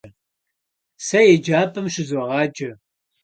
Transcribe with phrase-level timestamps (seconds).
[1.05, 2.69] Se yêcap'em şızoğaş'e.